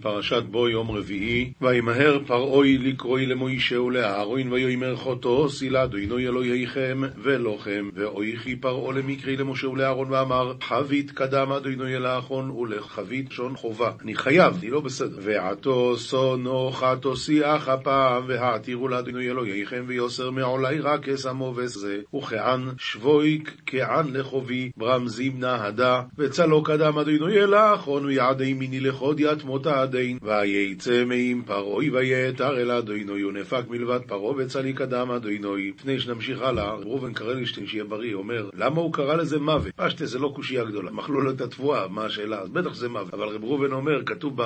[0.00, 7.88] פרשת בו יום רביעי, וימהר פרעוי לקרוי למוישה ולאהרון ויאמר חוטו סילה דוינו אלוהיכם ולוכם
[7.94, 12.06] ואויכי פרעו למקרי למשה ולאהרון ואמר חבית קדם אדוני אל
[12.60, 13.90] ולחבית שון חובה.
[14.02, 15.18] אני חייב, אני לא בסדר.
[15.20, 22.00] ועתו שונו חתו שיח הפעם והעתירו לאדוני אלוהיכם ויוסר מעולי רק אסמו וזה.
[22.16, 27.54] וכען שבויק כען לחובי ברמזים נהדה וצלו קדם אדוני אל
[28.06, 34.72] ויעדי מיני לחוד יתמות הדין וייצא מעם פרעוי ויתר אל אדוני ונפק מלבד פרעה וצלי
[34.72, 35.32] קדם אדוני.
[35.76, 39.72] לפני שנמשיך הלאה ראובן קרלישטיין שיהיה בריא אומר למה הוא קרא לזה מוות?
[39.76, 42.40] פשטה זה לא קושייה גדולה מכלו לו את התבואה מה השאלה?
[42.40, 43.14] אז בטח זה מוות.
[43.14, 44.36] אבל רב ראובן אומר כתוב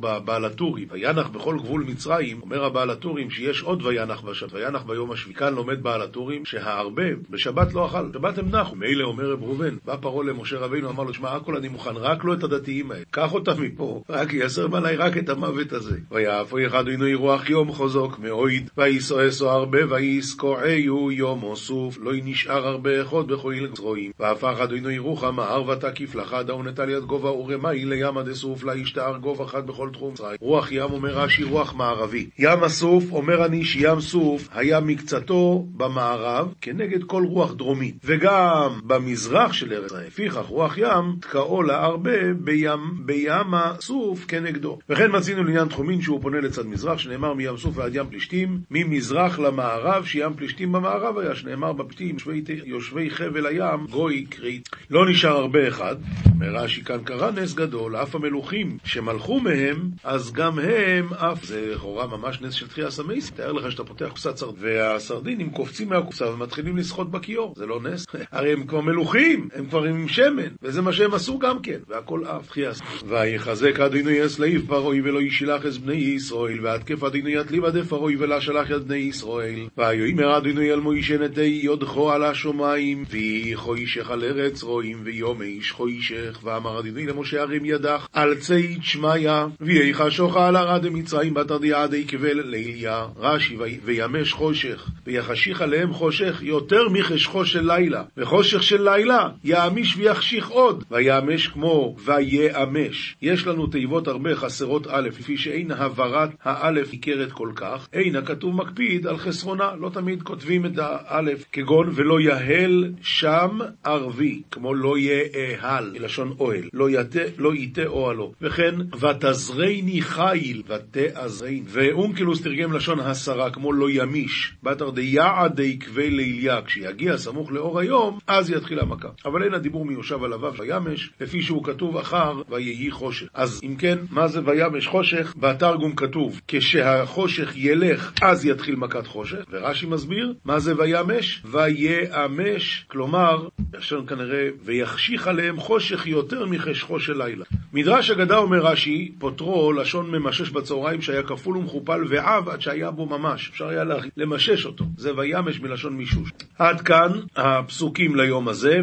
[0.00, 5.10] בבעל הטורי וינח בכל גבול מצרים אומר הבעל הטורים שיש עוד וינח בשבת וינח ביום
[5.10, 8.76] השביעי כאן לומד בעל הטורים שההרבה בשבת לא אכל שבת הם נחו.
[8.76, 12.24] מילא אומר רב ראובן בא פרעה למשה רבינו אמר לו שמע הכל אני מוכן רק
[12.24, 15.96] לא את הדתיים האלה קח אותם מפה רק יסר מעלי רק את המוות הזה.
[16.10, 23.02] ויעפו אחד עינוי רוח יום חוזוק מאויד ויסועסו הרבה ויסקועהו יום אוסוף לא נשאר הרבה
[23.02, 28.28] אחד בכהיל זרועים והפך אדוני רוחם ההר ותקיף דאון את עליית גובה ורמאי לים עד
[28.28, 32.26] אסוף לה ישתער גובה אחד בכל תחום צרי רוח ים אומר רש"י רוח מערבי.
[32.38, 37.94] ים הסוף אומר אני שים סוף היה מקצתו במערב כנגד כל רוח דרומית.
[38.04, 45.16] וגם במזרח של ארץ לפיכך רוח ים תקעו לה הרבה בים, בים הסוף כנגדו וכן
[45.16, 50.04] מצינו לעניין תחומין שהוא פונה לצד מזרח שנאמר מים סוף ועד ים פלישתים ממזרח למערב
[50.04, 55.68] שים פלישתים במערב היה שנאמר בפתים יושבי, יושבי חבל הים גוי קרית לא נשאר הרבה
[55.68, 55.96] אחד.
[56.34, 61.72] אומר רש"י כאן קרה נס גדול אף המלוכים שמלכו מהם אז גם הם אף זה
[61.74, 66.30] לכאורה ממש נס של תחייה סמייסי תאר לך שאתה פותח קופסת סרדין והסרדינים קופצים מהקופסה
[66.30, 67.54] ומתחילים לשחות בכיור.
[67.56, 68.06] זה לא נס.
[68.32, 71.78] הרי הם כבר מלוכים הם כבר עם שמן וזה מה שהם עשו גם כן.
[71.88, 72.70] והכל אף תחייה
[73.08, 78.40] ויחזק אדוני אסלעיף פרוי ולא ישלח את בני ישראל והתקף אדוני יתליב עדי פרוי ולא
[78.40, 79.58] שלח את בני ישראל.
[79.78, 85.72] ויאמר אדוני אל מוישה נתי יודחו על השמיים ויהי חוישך על ארץ רועים ויום איש
[85.72, 86.38] חוישך.
[86.42, 89.30] ואמר אדוני למשה הרים ידך על צית שמיא
[89.60, 93.06] ויהי חשוכה על ארד מצרים בתרדיה עדי כבל ליליה.
[93.16, 100.48] רש"י וימש חושך ויחשיך עליהם חושך יותר מחשכו של לילה וחושך של לילה יאמיש ויחשיך
[100.48, 103.16] עוד ויאמש כמו ויאמש.
[103.22, 108.54] יש לנו תיבות הרבה חסרות א' לפי שאין הברת האלף ניכרת כל כך אין הכתוב
[108.54, 109.74] מקפיד על חסרונה.
[109.80, 116.68] לא תמיד כותבים את האלף כגון ולא יהל שם ערבי כמו לא יאהל מלשון אוהל.
[116.72, 123.90] לא יתה לא יתה אוהלו וכן ותזרני חיל ותעזרני ואונקלוס תרגם לשון הסרה כמו לא
[123.90, 129.08] ימיש בתר דיעדי כבי ליליה כשיגיע סמוך לאור היום אז יתחיל המכה.
[129.24, 133.74] אבל אין הדיבור מיושב על הוו וימש לפי שהוא כתוב אחר ויהי חושך אז אם
[133.78, 135.34] כן מה זה וימש חושך?
[135.36, 139.44] בתרגום כתוב כשהחושך ילך אז יתחיל מכת חושך.
[139.50, 147.22] ורש"י מסביר מה זה וימש ויאמש כלומר עכשיו כנראה ויחשיך עליהם חושך יותר מחשכו של
[147.22, 147.44] לילה.
[147.72, 153.06] מדרש אגדה אומר רש"י פוטרו לשון ממשש בצהריים שהיה כפול ומכופל ועב עד שהיה בו
[153.06, 153.48] ממש.
[153.48, 153.84] אפשר היה
[154.16, 154.84] למשש אותו.
[154.96, 156.30] זה וימש מלשון מישוש.
[156.58, 158.80] עד כאן הפסוקים ליום הזה.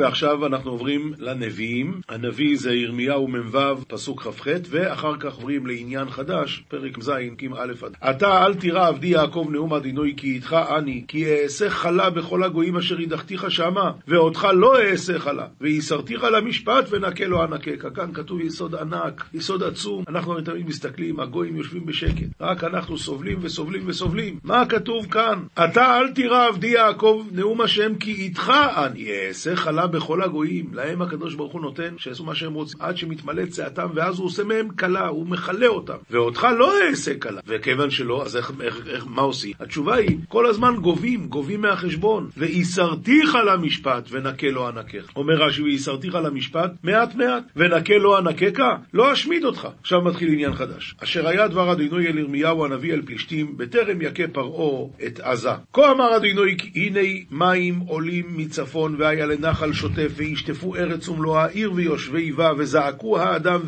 [0.00, 2.00] ועכשיו אנחנו עוברים לנביאים.
[2.08, 7.96] הנביא זה ירמיהו מ"ו, פסוק כ"ח, ואחר כך עוברים לעניין חדש, פרק ז', כ"א עד.
[8.10, 12.76] אתה אל תירא עבדי יעקב נאום אדינוי כי איתך אני, כי אעשה חלה בכל הגויים
[12.76, 17.90] אשר ידחתיך שמה, ואותך לא אעשה חלה, ויסרתיך למשפט ונקה לו הנקה.
[17.90, 20.04] כאן כתוב יסוד ענק, יסוד עצום.
[20.08, 24.38] אנחנו תמיד מסתכלים, הגויים יושבים בשקט, רק אנחנו סובלים וסובלים וסובלים.
[24.44, 25.42] מה כתוב כאן?
[25.64, 31.02] אתה אל תירא עבדי יעקב נאום השם כי איתך אני אעשה חלה בכל הגויים, להם
[31.02, 34.68] הקדוש ברוך הוא נותן שיעשו מה שהם רוצים, עד שמתמלא צעתם, ואז הוא עושה מהם
[34.68, 35.96] כלה, הוא מכלה אותם.
[36.10, 37.40] ואותך לא אעשה כלה.
[37.46, 39.52] וכיוון שלא, אז איך, איך, איך, מה עושים?
[39.60, 42.30] התשובה היא, כל הזמן גובים, גובים מהחשבון.
[42.36, 45.08] ואיסרתיך למשפט, ונקה לא אנקך.
[45.16, 48.62] אומר רש"י, ואיסרתיך למשפט, מעט מעט, ונקה לא אנקך,
[48.94, 49.68] לא אשמיד אותך.
[49.80, 50.94] עכשיו מתחיל עניין חדש.
[51.02, 55.50] אשר היה דבר אדינוי אל ירמיהו הנביא אל פלישתים, בטרם יכה פרעה את עזה.
[55.72, 57.00] כה אמר אדינוי, הנה
[57.30, 63.60] מים עולים מצפון, והיה לנחל שוטף, וישטפו ארץ ומלואה, עיר ויושבי בה, וזעקו האדם,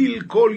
[0.00, 0.52] והעליל כל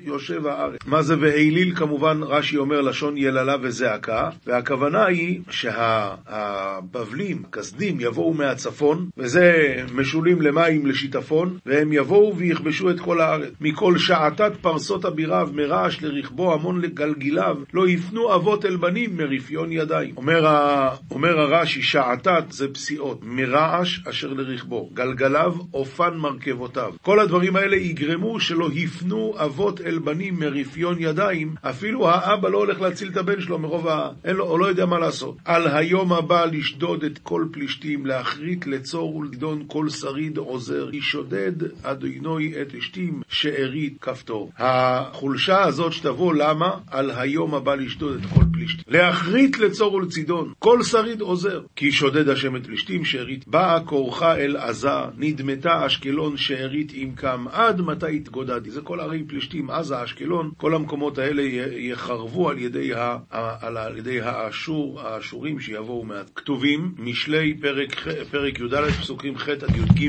[0.00, 0.78] יושב, הארץ.
[0.86, 1.74] מה זה והעליל?
[1.76, 10.86] כמובן, רש"י אומר לשון יללה וזעקה, והכוונה היא שהבבלים, כסדים, יבואו מהצפון, וזה משולים למים
[10.86, 13.52] לשיטפון, והם יבואו ויכבשו את כל הארץ.
[13.60, 20.14] מכל שעתת פרסות אביריו, מרעש לרכבו המון לגלגיליו, לא יפנו אבות אל בנים מרפיון ידיים.
[20.16, 20.44] אומר.
[21.10, 26.92] אומר הרש"י, שעתת זה פסיעות, מרעש אשר לרכבו, גלגליו אופן מרכבותיו.
[27.02, 32.80] כל הדברים האלה יגרמו שלא יפנו אבות אל בנים מרפיון ידיים, אפילו האבא לא הולך
[32.80, 34.10] להציל את הבן שלו מרוב ה...
[34.24, 35.36] אין לו, הוא לא יודע מה לעשות.
[35.44, 41.52] על היום הבא לשדוד את כל פלישתים, להכרית לצור ולדון כל שריד עוזר, כי שודד
[41.82, 44.52] אדינוי את אשתים שארית כפתור.
[44.58, 46.70] החולשה הזאת שתבוא, למה?
[46.90, 48.84] על היום הבא לשדוד את כל פלישתים.
[48.88, 53.48] להכרית לצור ולצידון, כל שריד עוזר, כי שודד השם את פלישתים שארית.
[53.48, 54.88] באה כורחה אל עזה,
[55.18, 58.73] נדמתה אשקלון שארית עם קם, עד מתי התגודדתי.
[58.74, 61.42] זה כל ערי פלישתים, עזה, אשקלון, כל המקומות האלה
[61.76, 66.30] יחרבו על ידי, ה, על, על ידי האשור, האשורים שיבואו מעט.
[66.34, 67.94] כתובים, משלי פרק,
[68.30, 70.08] פרק י"ד, פסוקים ח' עד י"ג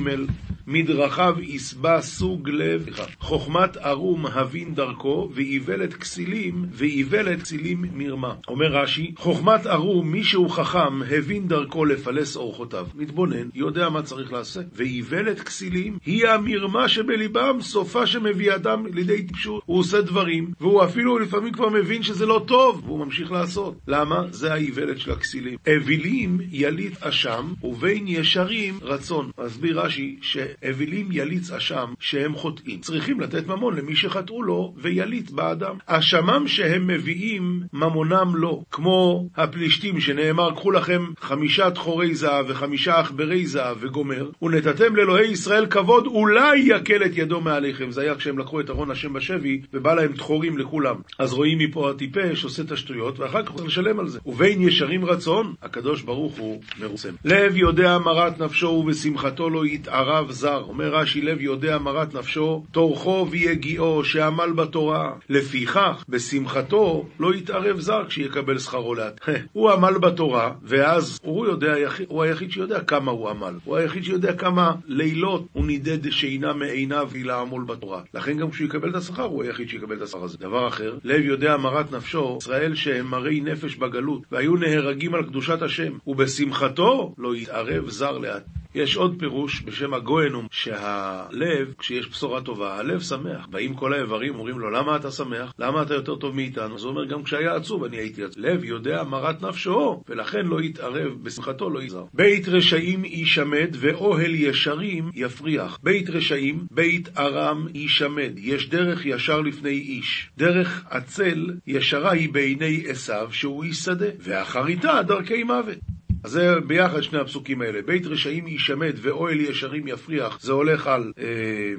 [0.67, 2.85] מדרכיו יסבע סוג לב,
[3.19, 8.33] חוכמת ערום הבין דרכו, ואיוולת כסילים, ואיוולת כסילים מרמה.
[8.47, 12.87] אומר רש"י, חוכמת ערום, מי שהוא חכם, הבין דרכו לפלס אורחותיו.
[12.95, 14.65] מתבונן, יודע מה צריך לעשות.
[14.73, 19.63] ואיוולת כסילים, היא המרמה שבליבם, סופה שמביא אדם לידי טיפשות.
[19.65, 23.77] הוא עושה דברים, והוא אפילו לפעמים כבר מבין שזה לא טוב, והוא ממשיך לעשות.
[23.87, 24.21] למה?
[24.31, 25.57] זה האיוולת של הכסילים.
[25.67, 29.31] אווילים יליט אשם, ובין ישרים רצון.
[29.45, 30.37] מסביר רש"י, ש...
[30.63, 32.79] אווילים יליץ אשם שהם חוטאים.
[32.79, 35.75] צריכים לתת ממון למי שחטאו לו ויליץ באדם.
[35.85, 43.45] אשמם שהם מביאים ממונם לא, כמו הפלישתים שנאמר קחו לכם חמישה תחורי זהב וחמישה עכברי
[43.45, 47.91] זהב וגומר, ונתתם לאלוהי ישראל כבוד אולי יקל את ידו מעליכם.
[47.91, 50.95] זה היה כשהם לקחו את ארון השם בשבי ובא להם תחורים לכולם.
[51.19, 54.19] אז רואים מפה הטיפש עושה את השטויות ואחר כך צריך לשלם על זה.
[54.25, 57.13] ובין ישרים רצון, הקדוש ברוך הוא מרוסם.
[57.25, 60.63] לב יודע מרת נפשו ובשמחתו לא יתערב זר.
[60.67, 65.13] אומר רש"י לב יודע מרת נפשו, טורחו ויגיעו שעמל בתורה.
[65.29, 69.19] לפיכך, בשמחתו לא יתערב זר כשיקבל שכרו לאט.
[69.53, 71.75] הוא עמל בתורה, ואז הוא יודע,
[72.07, 73.53] הוא היחיד שיודע כמה הוא עמל.
[73.63, 78.01] הוא היחיד שיודע כמה לילות הוא נידד שינה מעיניו לעמול בתורה.
[78.13, 80.37] לכן גם כשהוא יקבל את השכר, הוא היחיד שיקבל את השכר הזה.
[80.37, 85.61] דבר אחר, לב יודע מרת נפשו, ישראל שהם מרי נפש בגלות, והיו נהרגים על קדושת
[85.61, 88.43] השם, ובשמחתו לא יתערב זר לאט.
[88.75, 93.47] יש עוד פירוש בשם הגוהנום, שהלב, כשיש בשורה טובה, הלב שמח.
[93.47, 95.53] באים כל האיברים, אומרים לו, למה אתה שמח?
[95.59, 96.75] למה אתה יותר טוב מאיתנו?
[96.75, 98.43] אז הוא אומר, גם כשהיה עצוב אני הייתי עצוב.
[98.43, 102.05] לב יודע מרת נפשו, ולכן לא יתערב, בשמחתו לא יזהר.
[102.13, 105.79] בית רשעים יישמד, ואוהל ישרים יפריח.
[105.83, 108.31] בית רשעים, בית ארם יישמד.
[108.37, 110.29] יש דרך ישר לפני איש.
[110.37, 115.94] דרך עצל ישרה היא בעיני עשיו, שהוא איש שדה, ואחריתה דרכי מוות.
[116.25, 117.81] אז זה ביחד שני הפסוקים האלה.
[117.81, 120.37] בית רשעים יישמד ואוהל ישרים יפריח.
[120.41, 121.11] זה הולך על...
[121.19, 121.25] אה,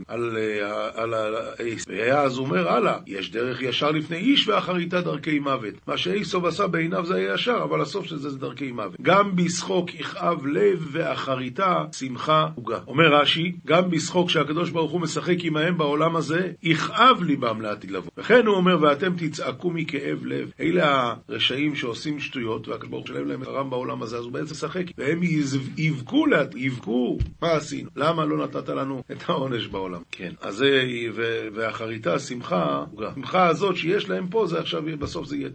[0.09, 0.37] על...
[0.37, 1.15] אה, על...
[1.89, 5.75] ואז הוא אומר הלאה, יש דרך ישר לפני איש ואחריתה דרכי מוות.
[5.87, 9.01] מה שאיסוב עשה בעיניו זה היה ישר, אבל הסוף של זה זה דרכי מוות.
[9.03, 12.79] גם בשחוק יכאב לב ואחריתה שמחה עוגה.
[12.87, 18.11] אומר רש"י, גם בשחוק שהקדוש ברוך הוא משחק עמהם בעולם הזה, יכאב ליבם לעתיד לבוא.
[18.19, 20.51] וכן הוא אומר, ואתם תצעקו מכאב לב.
[20.61, 24.33] אלה הרשעים שעושים שטויות, והקדוש ברוך הוא שלם להם את הרם בעולם הזה, אז הוא
[24.37, 25.21] בעצם לשחק, והם
[25.77, 26.25] יבכו,
[26.57, 27.91] יבכו, מה עשינו?
[27.97, 30.03] למה לא נתת לנו את העונש בעולם?
[30.11, 30.83] כן, אז זה,
[31.55, 35.49] ואחריתה שמחה, השמחה הזאת שיש להם פה, זה עכשיו, בסוף זה יהיה...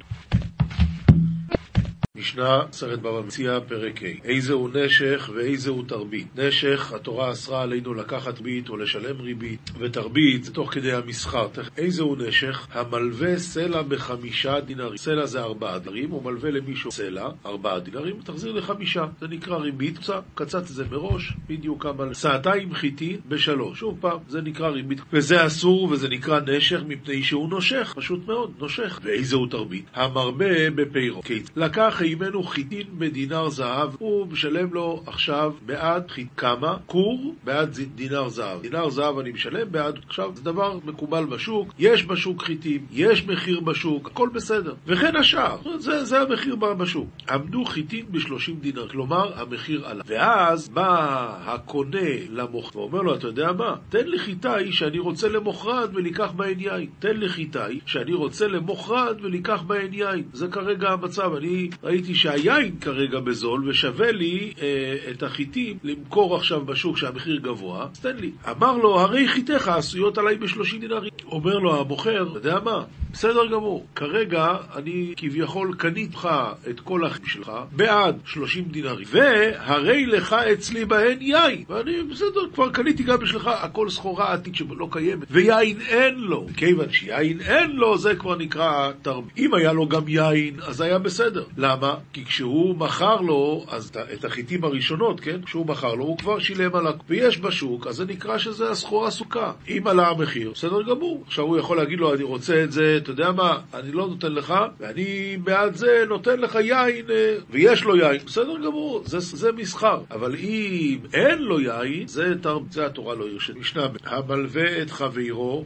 [2.21, 6.27] משנה, סרט בבא מציע, פרק ה' איזהו נשך ואיזהו תרבית.
[6.39, 11.47] נשך, התורה אסרה עלינו לקחת ריבית או לשלם ריבית, ותרבית זה תוך כדי המסחר.
[11.77, 12.67] איזהו נשך?
[12.71, 14.97] המלווה סלע בחמישה דינרים.
[14.97, 19.05] סלע זה ארבעה דינרים, הוא מלווה למישהו סלע, ארבעה דינרים, תחזיר לחמישה.
[19.21, 19.99] זה נקרא ריבית,
[20.41, 22.13] את זה מראש, בדיוק כמה...
[22.13, 23.79] סעתיים חיטי בשלוש.
[23.79, 25.01] שוב פעם, זה נקרא ריבית.
[25.13, 28.99] וזה אסור וזה נקרא נשך מפני שהוא נושך, פשוט מאוד, נושך.
[29.03, 29.85] ואיזהו תרבית?
[29.93, 31.21] המרבה בפירו.
[31.55, 36.77] לקח ממנו חיטין בדינר זהב, הוא משלם לו עכשיו בעד חיט כמה?
[36.85, 38.61] כור בעד דינר זהב.
[38.61, 43.59] דינר זהב אני משלם בעד, עכשיו זה דבר מקובל בשוק, יש בשוק חיטים, יש מחיר
[43.59, 44.73] בשוק, הכל בסדר.
[44.87, 47.07] וכן השאר, זה, זה המחיר בשוק.
[47.29, 50.03] עמדו חיטין ב-30 דינר, כלומר המחיר עלה.
[50.05, 51.99] ואז בא הקונה
[52.29, 53.75] למוכר ואומר לו, אתה יודע מה?
[53.89, 56.89] תן לי חיטאי שאני רוצה למוכרד ולקח בהן יין.
[56.99, 60.23] תן לי חיטאי שאני רוצה למוכרד ולקח בהן יין.
[60.33, 66.35] זה כרגע המצב, אני ראיתי ראיתי שהיין כרגע בזול ושווה לי אה, את החיטים למכור
[66.35, 68.31] עכשיו בשוק שהמחיר גבוה, אז תן לי.
[68.51, 71.11] אמר לו, הרי חיטיך עשויות עליי בשלושים דינרים.
[71.25, 72.83] אומר לו המוכר, אתה יודע מה?
[73.13, 73.85] בסדר גמור.
[73.95, 76.29] כרגע אני כביכול קניתי לך
[76.69, 81.63] את כל החיים שלך בעד 30 דינרים, והרי לך אצלי בהן יין.
[81.69, 86.47] ואני, בסדר, כבר קניתי גם בשבילך הכל סחורה עתיד שלא קיימת, ויין אין לו.
[86.57, 89.37] כיוון שיין אין לו, זה כבר נקרא תרמית.
[89.37, 91.43] אם היה לו גם יין, אז היה בסדר.
[91.57, 91.90] למה?
[92.13, 95.41] כי כשהוא מכר לו, אז את החיטים הראשונות, כן?
[95.41, 97.01] כשהוא מכר לו, הוא כבר שילם על הכול.
[97.07, 99.51] ויש בשוק, אז זה נקרא שזה הסחורה סוכה.
[99.67, 101.23] אם עלה המחיר, בסדר גמור.
[101.27, 104.31] עכשיו הוא יכול להגיד לו, אני רוצה את זה, אתה יודע מה, אני לא נותן
[104.31, 109.51] לך, ואני בעד זה נותן לך יין, אה, ויש לו יין, בסדר גמור, זה, זה
[109.51, 109.99] מסחר.
[110.11, 112.57] אבל אם אין לו יין, זה, תר...
[112.71, 113.55] זה התורה לא ירשת.
[113.55, 115.65] משנה, המלווה את חברו,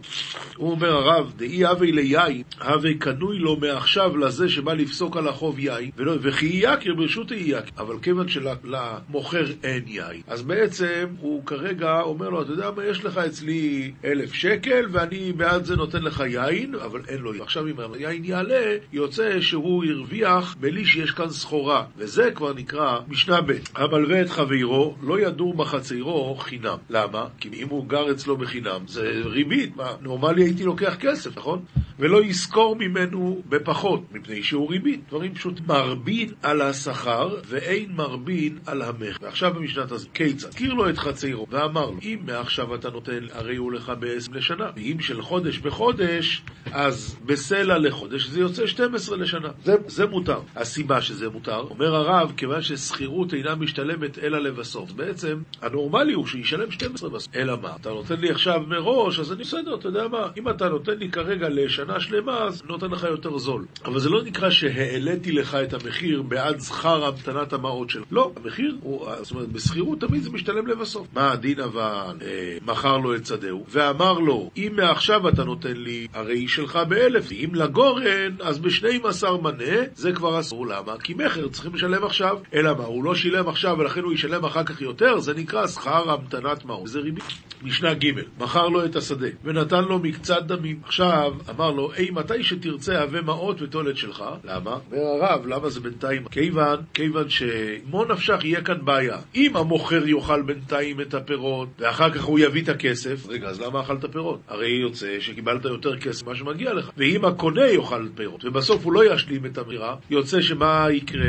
[0.57, 5.59] הוא אומר הרב, דאי הווי ליין, הווי קנוי לו מעכשיו לזה שבא לפסוק על החוב
[5.59, 12.01] יין, ולא, וכי יקר ברשות יקר, אבל כיוון שלמוכר אין יין, אז בעצם הוא כרגע
[12.01, 16.23] אומר לו, אתה יודע מה, יש לך אצלי אלף שקל, ואני בעד זה נותן לך
[16.27, 17.41] יין, אבל אין לו יין.
[17.41, 23.41] עכשיו אם היין יעלה, יוצא שהוא הרוויח בלי שיש כאן סחורה, וזה כבר נקרא משנה
[23.41, 26.77] ב' המלווה את חברו, לא ידור בחצרו חינם.
[26.89, 27.27] למה?
[27.39, 29.75] כי אם הוא גר אצלו בחינם, זה ריבית.
[29.75, 31.61] מה, נורמלי הייתי לוקח כסף, נכון?
[31.99, 35.01] ולא יזכור ממנו בפחות, מפני שהוא ריבית.
[35.09, 35.59] דברים פשוט
[36.05, 39.17] מרבין על השכר, ואין מרבין על המכר.
[39.21, 40.49] ועכשיו במשנת הזאת, כיצד?
[40.49, 44.69] הכיר לו את חצרו, ואמר לו, אם מעכשיו אתה נותן, הרי הוא לך בעשם לשנה,
[44.75, 49.49] ואם של חודש בחודש, אז בסלע לחודש זה יוצא 12 לשנה.
[49.63, 50.39] זה, זה מותר.
[50.55, 54.91] הסיבה שזה מותר, אומר הרב, כיוון ששכירות אינה משתלמת אלא לבסוף.
[54.91, 57.35] בעצם, הנורמלי הוא שישלם 12 בסוף.
[57.35, 57.75] אלא מה?
[57.81, 60.27] אתה נותן לי עכשיו מראש, אז אני בסדר, אתה יודע מה?
[60.37, 63.65] אם אתה נותן לי כרגע לשנה שלמה, אז נותן לך יותר זול.
[63.85, 65.94] אבל זה לא נקרא שהעליתי לך את המחיר
[66.27, 68.05] בעד שכר המתנת המעות שלך.
[68.11, 71.07] לא, המחיר הוא, זאת אומרת, בשכירות תמיד זה משתלם לבסוף.
[71.13, 72.17] מה הדין אבל?
[72.21, 77.31] אה, מכר לו את שדהו, ואמר לו, אם מעכשיו אתה נותן לי, הרי שלך באלף,
[77.31, 80.67] אם לגורן, אז בשני מסר מנה, זה כבר אסור.
[80.67, 80.97] למה?
[81.03, 82.37] כי מכר צריכים לשלם עכשיו.
[82.53, 82.83] אלא מה?
[82.83, 85.19] הוא לא שילם עכשיו ולכן הוא ישלם אחר כך יותר?
[85.19, 86.87] זה נקרא שכר המתנת מעות.
[86.87, 87.23] זה ריבית.
[87.61, 90.79] משנה ג' מכר לו את השדה, ונתן לו מקצת דמים.
[90.83, 94.23] עכשיו, אמר לו, אי מתי שתרצה הווה מעות ותולת שלך.
[94.43, 94.77] למה?
[94.91, 96.25] אומר הרב, למה זה בינתיים?
[96.31, 99.17] כיוון, כיוון שמו נפשך יהיה כאן בעיה.
[99.35, 103.81] אם המוכר יאכל בינתיים את הפירות, ואחר כך הוא יביא את הכסף, רגע, אז למה
[103.81, 104.39] אכלת פירות?
[104.47, 106.89] הרי יוצא שקיבלת יותר כסף ממה שמגיע לך.
[106.97, 111.25] ואם הקונה יאכל פירות, ובסוף הוא לא ישלים את המכירה, יוצא שמה יקרה?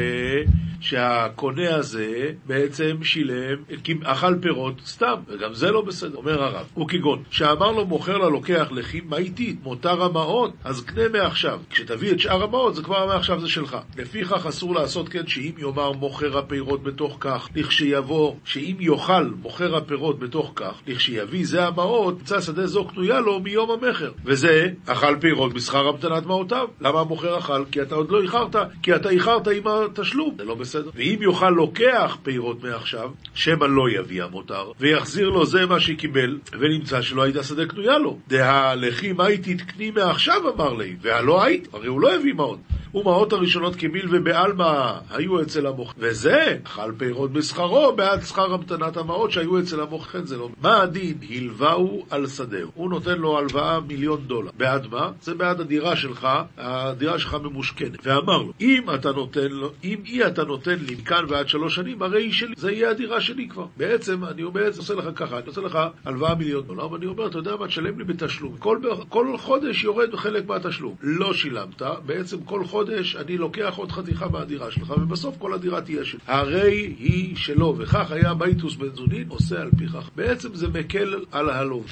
[0.81, 3.59] שהקונה הזה בעצם שילם,
[4.05, 6.17] אכל פירות סתם, וגם זה לא בסדר.
[6.17, 9.57] אומר הרב, וכגון, שאמר לו מוכר ללוקח לכי מה איתי?
[9.63, 11.61] מותר המעות, אז קנה מעכשיו.
[11.71, 13.77] כשתביא את שאר המעות, זה כבר מעכשיו זה שלך.
[13.97, 20.19] לפיכך אסור לעשות כן שאם יאמר מוכר הפירות בתוך כך, לכשיבוא, שאם יאכל מוכר הפירות
[20.19, 24.12] בתוך כך, לכשיביא זה המעות, נמצא שדה זו קנויה לו מיום המכר.
[24.25, 26.69] וזה, אכל פירות בשכר המתנת מעותיו.
[26.81, 27.65] למה המוכר אכל?
[27.71, 30.35] כי אתה עוד לא איחרת, כי אתה איחרת עם התשלום.
[30.38, 30.91] זה לא בסדר.
[30.95, 37.03] ואם יאכל לוקח פירות מעכשיו, שמא לא יביא המותר, ויחזיר לו זה מה שקיבל, ונמצא
[37.03, 38.19] שלא הייתה שדה קנויה לו.
[38.29, 42.59] דהה לכי מה הייתי תקני מעכשיו אמר לי, והלא היית, הרי הוא לא הביא מעות.
[42.97, 45.93] ומעות הראשונות כמיל ובעלמא היו אצל המוכר.
[45.99, 50.25] וזה, אכל פירות בשכרו בעד שכר המתנת המעות שהיו אצל המוכר.
[50.25, 50.49] זה לא...
[50.62, 51.19] מה הדין?
[51.31, 52.71] הלווהו על שדהו.
[52.75, 54.50] הוא נותן לו הלוואה מיליון דולר.
[54.57, 55.11] בעד מה?
[55.23, 58.07] זה בעד הדירה שלך, הדירה שלך ממושכנת.
[58.07, 62.03] ואמר לו, אם אתה נותן לו, אם אי אתה נותן לי מכאן ועד שלוש שנים,
[62.03, 62.55] הרי היא שלי.
[62.57, 63.67] זה יהיה הדירה שלי כבר.
[63.76, 67.26] בעצם, אני אומר, אני עושה לך ככה, אני עושה לך הלוואה מיליון דולר, ואני אומר,
[67.26, 68.57] אתה יודע מה, תשלם לי בתשלום.
[68.59, 70.95] כל, כל חודש יורד חלק מהתשלום.
[71.03, 72.86] לא שילמת, בעצם כל חודש
[73.21, 76.21] אני לוקח עוד חתיכה מהדירה שלך, ובסוף כל הדירה תהיה שלי.
[76.26, 80.11] הרי היא שלו, וכך היה בייתוס בן זונין עושה על פי כך.
[80.16, 81.87] בעצם זה מקל על הלווה.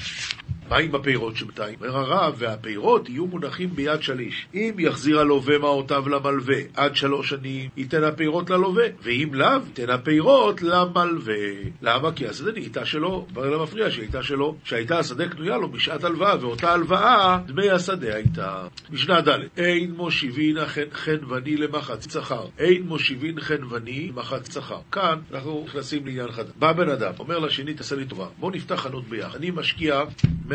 [0.69, 1.75] מה עם הפירות שבינתיים?
[1.79, 4.47] אומר הרב, והפירות יהיו מונחים ביד שליש.
[4.53, 10.61] אם יחזיר הלווה מעותיו למלווה עד שלוש שנים, ייתן הפירות ללווה, ואם לאו, ייתן הפירות
[10.61, 11.35] למלווה.
[11.81, 12.11] למה?
[12.11, 16.71] כי השדה נהייתה שלו, כבר למפריע שהייתה שלו, שהייתה השדה קנויה לו בשעת הלוואה, ואותה
[16.71, 18.67] הלוואה, דמי השדה הייתה.
[18.89, 20.57] משנה ד' אין מושיבין
[20.93, 22.45] חנווני למחצית שכר.
[22.59, 24.79] אין מושיבין חנווני למחצית שכר.
[24.91, 26.51] כאן אנחנו נכנסים לעניין חדש.
[26.59, 29.35] בא בן אדם, אומר לשני, תעשה לי טובה, בוא נפתח חנות ביחד.
[29.35, 30.03] אני משקיע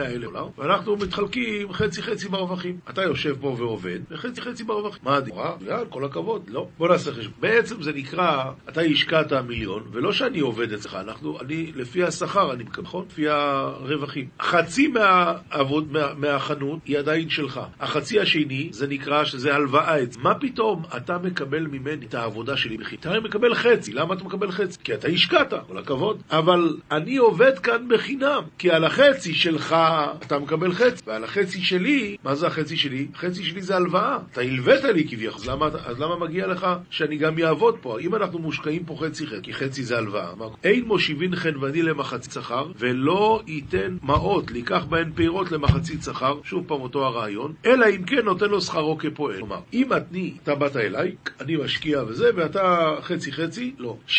[0.01, 2.79] 100 אלף דולר, ואנחנו מתחלקים חצי חצי ברווחים.
[2.91, 5.03] אתה יושב פה ועובד, וחצי חצי ברווחים.
[5.05, 5.35] מה הדין?
[5.67, 6.69] יאללה, כל הכבוד, לא.
[6.79, 7.35] בוא נעשה חשבון.
[7.41, 12.65] בעצם זה נקרא, אתה השקעת מיליון, ולא שאני עובד אצלך, אנחנו, אני, לפי השכר אני
[12.65, 13.05] מקבל, נכון?
[13.11, 14.29] לפי הרווחים.
[14.43, 17.61] חצי מהעבוד, מה, מהחנות היא עדיין שלך.
[17.81, 19.97] החצי השני, זה נקרא שזה הלוואה.
[20.23, 23.01] מה פתאום אתה מקבל ממני את העבודה שלי בחינם?
[23.01, 24.79] אתה מקבל חצי, למה אתה מקבל חצי?
[24.85, 26.23] כי אתה השקעת, כל הכבוד.
[26.31, 29.77] אבל אני עובד כאן בחינם, כי על החצי שלך
[30.27, 33.07] אתה, מקבל חצי, ועל החצי שלי, מה זה החצי שלי?
[33.15, 34.19] החצי שלי זה הלוואה.
[34.33, 38.01] אתה הלווית לי כביכול, אז למה, אז למה מגיע לך שאני גם אעבוד פה?
[38.01, 40.33] אם אנחנו מושקעים פה חצי חצי, כי חצי זה הלוואה.
[40.65, 46.81] אין מושיבין חנווני למחצית שכר, ולא ייתן מעות, לקח בהן פירות למחצית שכר, שוב פעם
[46.81, 49.37] אותו הרעיון, אלא אם כן נותן לו שכרו כפועל.
[49.37, 53.97] כלומר, אם אני, אתה באת אליי, אני משקיע וזה, ואתה חצי חצי, לא.
[54.09, 54.11] 60-40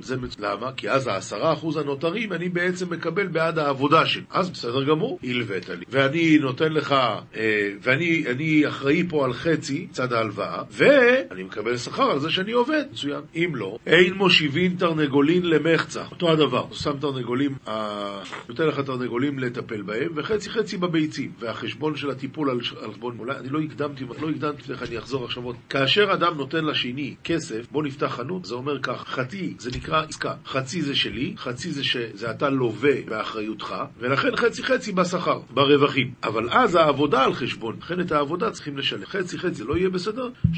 [0.00, 0.36] זה מצ...
[0.38, 0.72] למה?
[0.72, 4.22] כי אז העשרה אחוז הנותרים אני בעצם מקבל בעד העבודה שלי.
[4.30, 5.84] אז בסדר גמור, הלווית לי.
[5.88, 6.92] ואני נותן לך,
[7.36, 12.84] אה, ואני אחראי פה על חצי, צד ההלוואה, ואני מקבל שכר על זה שאני עובד.
[12.92, 13.20] מצוין.
[13.34, 16.04] אם לא, אין מושיבין תרנגולין למחצה.
[16.10, 21.32] אותו הדבר, הוא שם תרנגולים, אה, נותן לך תרנגולים לטפל בהם, וחצי חצי בביצים.
[21.38, 25.44] והחשבון של הטיפול על, חשבון, אולי אני לא הקדמתי, לא הקדמתי לך, אני אחזור עכשיו
[25.44, 25.56] עוד.
[25.68, 30.34] כאשר אדם נותן לשני כסף, בוא נפתח חנות, זה אומר כך, חצי זה נקרא עסקה,
[30.46, 36.10] חצי זה שלי, חצי זה שזה אתה לווה באחריותך, ולכן חצי חצי בשכר, ברווחים.
[36.24, 39.04] אבל אז העבודה על חשבון, לכן את העבודה צריכים לשלם.
[39.04, 40.54] חצי חצי זה לא יהיה בסדר, 60-40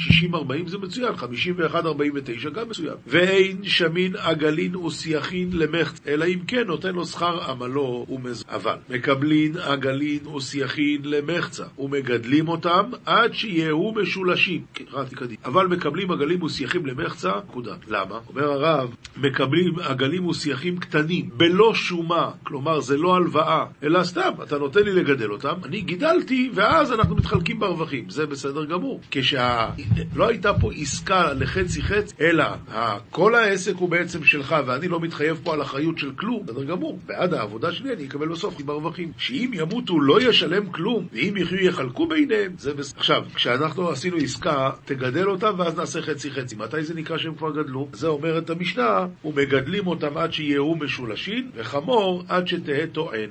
[0.66, 2.94] זה מצוין, 51-49 גם מצוין.
[3.06, 8.44] ואין שמין עגלין וסייחין למחצ, אלא אם כן נותן לו שכר עמלו ומז...
[8.49, 14.64] אבל מקבלין עגלין וסייחין למחצה, ומגדלים אותם עד שיהיו משולשים.
[14.73, 15.40] קראתי קדימה.
[15.44, 17.75] אבל מקבלים עגלים וסייחים למחצה, נקודה.
[17.88, 18.18] למה?
[18.28, 24.59] אומר הרב, מקבלים עגלים וסייחים קטנים, בלא שומה, כלומר זה לא הלוואה, אלא סתם, אתה
[24.59, 28.11] נותן לי לגדל אותם, אני גידלתי, ואז אנחנו מתחלקים ברווחים.
[28.11, 29.01] זה בסדר גמור.
[29.11, 29.71] כשה...
[30.15, 32.45] לא הייתה פה עסקה לחצי חצי, אלא
[33.11, 36.99] כל העסק הוא בעצם שלך, ואני לא מתחייב פה על אחריות של כלום, בסדר גמור.
[37.07, 39.13] בעד העבודה שלי אני אקבל בסוף ברווחים.
[39.19, 42.99] שאם ימותו לא ישלם כלום, ואם יחיו יחלקו ביניהם, זה בסדר.
[43.01, 46.57] עכשיו, כשאנחנו עשינו עסקה, תגדל אותם ואז נעשה חצי חצי.
[46.57, 47.89] מתי זה נקרא שהם כבר גדלו?
[47.93, 53.31] זה אומרת המשנה, ומגדלים אותם עד שיהיו משולשים, וחמור עד שתהא טוען.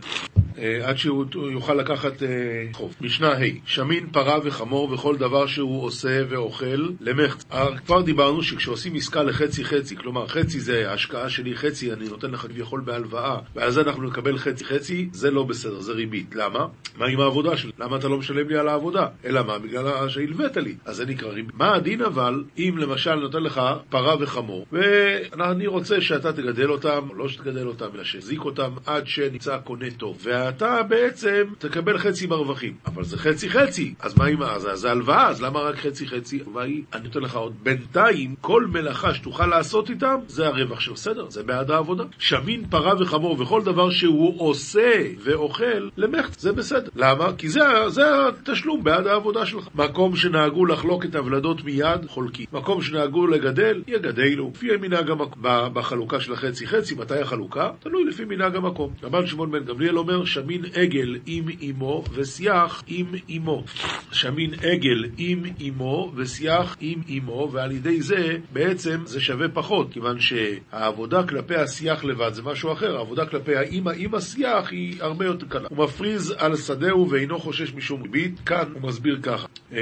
[0.58, 2.30] אה, עד שהוא יוכל לקחת אה,
[2.74, 2.96] חוב.
[3.02, 7.46] משנה ה' שמין, פרה וחמור וכל דבר שהוא עושה ואוכל למחצה.
[7.54, 12.32] אה, כבר דיברנו שכשעושים עסקה לחצי חצי, כלומר חצי זה ההשקעה שלי, חצי אני נותן
[12.32, 16.36] לך כביכול בהלוואה, ואז אנחנו נקבל חצי חצי, זה לא בסדר, זה ריבית.
[16.36, 16.68] למה?
[16.98, 17.72] מה עם העבודה שלי?
[17.80, 19.08] למה אתה לא משלם לי על העבודה?
[19.26, 19.60] אלא מה?
[19.60, 20.76] בגלל שהלווית לי.
[20.86, 21.56] אז זה נקרא ריבית.
[21.56, 27.30] מה הדין אבל, אם למשל נותן לך פרה וחמור, ואני רוצה שאתה תגדל אותם, לא
[27.30, 30.18] שתגדל אותם, אלא שזיק אותם עד שנמצא קונה טוב.
[30.46, 32.74] ואתה בעצם תקבל חצי ברווחים.
[32.86, 34.68] אבל זה חצי חצי, אז מה עם אז?
[34.74, 36.40] זה הלוואה, אז למה רק חצי חצי?
[36.54, 37.54] והיא, אני נותן לך עוד.
[37.64, 42.04] בינתיים, כל מלאכה שתוכל לעשות איתם, זה הרווח של בסדר, זה בעד העבודה.
[42.20, 46.90] שמין, פרה וחמור וכל דבר שהוא עושה ואוכל, למחצה, זה בסדר.
[46.96, 47.34] למה?
[47.38, 49.68] כי זה, זה התשלום בעד העבודה שלך.
[49.76, 52.46] מקום שנהגו לחלוק את הוולדות מיד, חולקים.
[52.54, 54.52] מקום שנהגו לגדל, יגדלו.
[54.56, 55.44] לפי מנהג המקום.
[55.74, 57.70] בחלוקה של החצי חצי, מתי החלוקה?
[57.80, 58.94] תלוי לפי מנהג המקום.
[59.04, 63.06] רבן שמעון בן גמליאל אומר, שמין עגל עם אמו ושיח עם
[63.38, 63.64] אמו.
[64.12, 70.18] שמין עגל עם אמו ושיח עם אמו, ועל ידי זה בעצם זה שווה פחות, כיוון
[70.20, 75.46] שהעבודה כלפי השיח לבד זה משהו אחר, העבודה כלפי האמא עם השיח היא הרבה יותר
[75.48, 75.68] קלה.
[75.70, 79.48] הוא מפריז על שדהו ואינו חושש משום ריבית, כאן הוא מסביר ככה.
[79.74, 79.80] אה,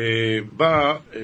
[0.51, 1.19] בא אה,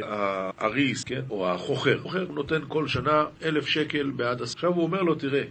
[0.57, 4.41] האריס, כן, או החוכר, החוכר נותן כל שנה אלף שקל בעד...
[4.41, 5.43] עכשיו הוא אומר לו, תראה,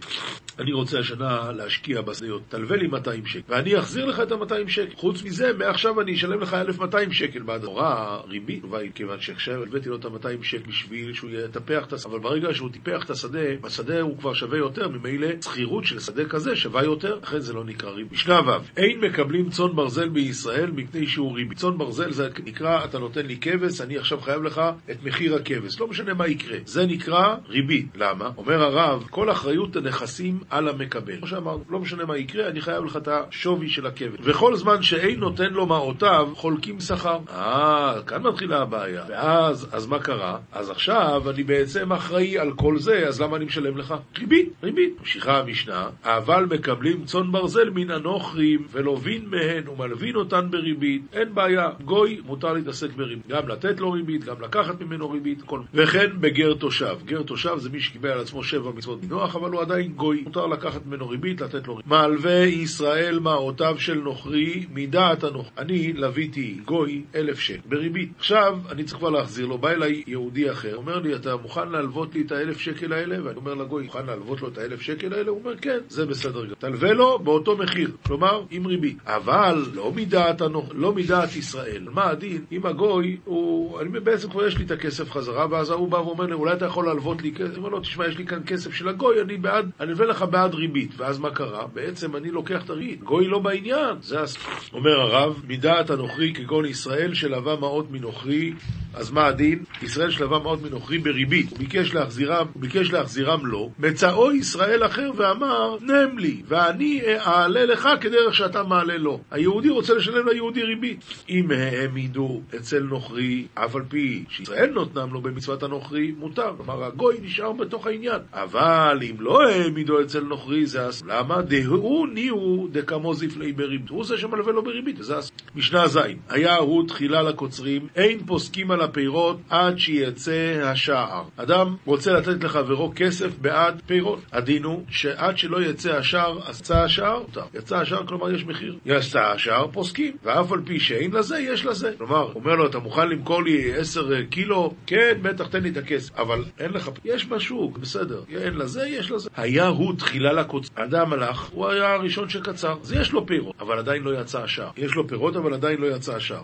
[0.59, 4.95] אני רוצה השנה להשקיע בשדיות, תלווה לי 200 שקל, ואני אחזיר לך את ה-200 שקל.
[4.95, 8.63] חוץ מזה, מעכשיו אני אשלם לך 1,200 שקל בעד נורא ריבית,
[8.95, 12.69] כיוון שעכשיו הבאתי לו את ה-200 שקל בשביל שהוא יטפח את השדה, אבל ברגע שהוא
[12.69, 17.19] טיפח את השדה, השדה הוא כבר שווה יותר, ממילא שכירות של שדה כזה שווה יותר,
[17.23, 18.11] לכן זה לא נקרא ריבית.
[18.11, 21.57] משנה ו' אין מקבלים צאן ברזל בישראל מפני שהוא ריבית.
[21.57, 25.79] צאן ברזל זה נקרא, אתה נותן לי כבש, אני עכשיו חייב לך את מחיר הכבש.
[25.79, 26.57] לא משנה מה יקרה.
[26.65, 27.87] זה נקרא ריבית.
[27.95, 28.31] למה?
[28.37, 31.17] אומר הרב, כל אחריות הנכסים על המקבל.
[31.17, 34.19] כמו שאמרנו, לא משנה מה יקרה, אני חייב לך את השווי של הכבש.
[34.23, 37.19] וכל זמן שאין נותן לו מעותיו, חולקים שכר.
[37.29, 39.03] אה, כאן מתחילה הבעיה.
[39.09, 40.37] ואז, אז מה קרה?
[40.51, 43.93] אז עכשיו אני בעצם אחראי על כל זה, אז למה אני משלם לך?
[44.19, 44.99] ריבית, ריבית.
[44.99, 51.01] ממשיכה המשנה, אבל מקבלים צאן ברזל מן הנוכרים, ולווין מהן ומלווין אותן בריבית.
[51.13, 53.27] אין בעיה, גוי מותר להתעסק בריבית.
[53.27, 55.59] גם לתת לו ריבית, גם לקחת ממנו ריבית, כל...
[55.73, 56.97] וכן בגר תושב.
[57.05, 60.23] גר תושב זה מי שקיבל על עצמו שבע מצוות מנוח, אבל הוא עדיין גוי.
[60.29, 61.91] מותר לקחת ממנו ריבית, לתת לו ריבית.
[61.91, 65.51] מלווה ישראל מעותיו של נוכרי מדעת הנוכרי.
[65.57, 68.09] אני לוויתי גוי אלף שקל בריבית.
[68.17, 69.57] עכשיו אני צריך כבר להחזיר לו.
[69.57, 73.23] בא אליי יהודי אחר, אומר לי, אתה מוכן להלוות לי את האלף שקל האלה?
[73.23, 75.29] ואני אומר לגוי, מוכן להלוות לו את האלף שקל האלה?
[75.29, 76.55] הוא אומר, כן, זה בסדר גמור.
[76.59, 78.97] תלווה לו באותו מחיר, כלומר, עם ריבית.
[79.05, 80.69] אבל לא מדעת, הנוכ...
[80.73, 81.87] לא מדעת ישראל.
[81.91, 82.45] מה הדין?
[82.51, 83.81] אם הגוי, הוא...
[83.81, 86.65] אני בעצם כבר יש לי את הכסף חזרה, ואז ההוא בא ואומר לי, אולי אתה
[86.65, 87.49] יכול להלוות לי כסף?
[87.49, 90.18] אני אומר לו, תשמע, יש לי כאן כסף של הגוי, אני בעד, אני אלווה לך
[90.19, 90.91] לך בעד ריבית.
[90.97, 91.67] ואז מה קרה?
[91.73, 93.03] בעצם אני לוקח את הריבית.
[93.03, 93.95] גוי לא בעניין.
[94.01, 94.37] זה הס...
[94.73, 98.53] אומר הרב, מדעת הנוכרי כגון ישראל שלווה מעות מנוכרי,
[98.93, 99.63] אז מה הדין?
[99.81, 101.57] ישראל שלווה מעות מנוכרי בריבית.
[101.57, 103.71] ביקש להחזירם, ביקש להחזירם לו.
[103.79, 109.19] מצאו ישראל אחר ואמר, נם לי, ואני אעלה לך כדרך שאתה מעלה לו.
[109.31, 110.99] היהודי רוצה לשלם ליהודי ריבית.
[111.29, 116.53] אם העמידו אצל נוכרי, אף על פי שישראל נותנם לו במצוות הנוכרי, מותר.
[116.57, 118.19] כלומר, הגוי נשאר בתוך העניין.
[118.33, 121.07] אבל אם לא העמידו אצל נוכרי, זה אסור.
[121.07, 121.41] למה?
[121.41, 123.89] דהו ניהו דקמו זפלי בריבית.
[123.89, 125.31] הוא זה שמלווה לו בריבית, וזה אסור.
[125.55, 125.99] משנה ז'
[126.29, 131.23] היה הוא תחילה לקוצרים, אין פוסקים על הפירות עד שיצא השער.
[131.37, 134.19] אדם רוצה לתת לחברו כסף בעד פירות.
[134.31, 137.43] הדין הוא שעד שלא יצא השער, יצא השער, מותר.
[137.53, 138.77] יצא השער, כלומר יש מחיר.
[138.85, 140.17] יצא השער, פוסקים.
[140.23, 141.91] ואף על פי שאין לזה, יש לזה.
[141.97, 144.73] כלומר, אומר לו, אתה מוכן למכור לי עשר קילו?
[144.85, 146.19] כן, בטח, תן לי את הכסף.
[146.19, 148.21] אבל אין לך, יש בשוק, בסדר.
[148.29, 149.29] אין לזה, יש לזה.
[149.37, 150.69] היה הוא תחילה לקוצר.
[150.75, 152.75] אדם הלך, הוא היה הראשון שקצר.
[152.81, 154.69] אז יש לו פירות, אבל עדיין לא יצא השער.
[154.77, 156.41] יש לו פירות, אבל עדיין לא יצא השער.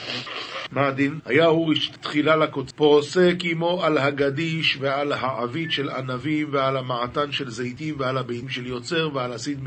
[0.72, 1.20] מה הדין?
[1.26, 2.76] היה הוא תחילה לקוצר.
[2.76, 8.66] פוסק עמו על הגדיש ועל העבית של ענבים ועל המעתן של זיתים ועל הבינים של
[8.66, 9.64] יוצר ועל הסיד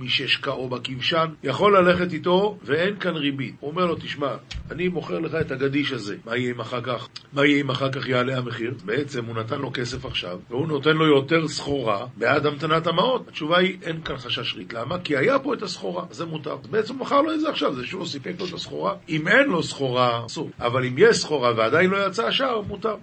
[0.00, 1.26] מששקעו בכבשן.
[1.42, 3.54] יכול ללכת איתו ואין כאן ריבית.
[3.60, 4.34] הוא אומר לו, תשמע,
[4.70, 6.16] אני מוכר לך את הגדיש הזה.
[6.24, 7.08] מה יהיה אם אחר כך?
[7.32, 8.74] מה יהיה אם אחר כך יעלה המחיר?
[8.84, 13.28] בעצם הוא נתן לו כסף עכשיו, והוא נותן לו יותר סחורה בעד המתנת המעות.
[13.28, 14.74] התשובה היא, אין כאן חשש ריק.
[14.74, 14.98] למה?
[14.98, 16.56] כי היה פה את הסחורה, זה מותר.
[16.70, 18.94] בעצם הוא מכר לו את זה עכשיו, זה שהוא סיפק לו את הסחורה.
[19.08, 20.50] אם אין לו סחורה, אסור.
[20.60, 22.94] אבל אם יש סחורה ועדיין לא יצא השער, מותר.